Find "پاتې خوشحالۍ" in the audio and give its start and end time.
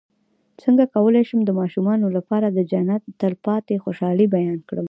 3.45-4.25